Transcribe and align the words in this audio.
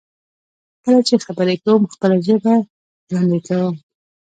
کله 0.83 0.99
چې 1.07 1.15
خبرې 1.27 1.55
کوم، 1.63 1.81
خپله 1.93 2.15
ژبه 2.25 2.53
ژوندی 3.09 3.39
کوم. 3.47 3.73